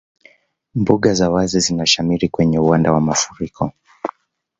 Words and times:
Mbuga 0.75 1.13
za 1.13 1.29
wazi 1.29 1.59
zinashamiri 1.59 2.29
kwenye 2.29 2.59
uwanda 2.59 2.91
wa 2.91 3.01
mafuriko 3.01 3.71